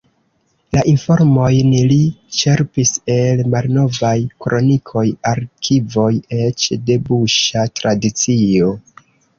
[0.75, 1.97] La informojn li
[2.39, 4.15] ĉerpis el malnovaj
[4.47, 6.11] kronikoj, arkivoj,
[6.43, 8.77] eĉ de buŝa tradicio.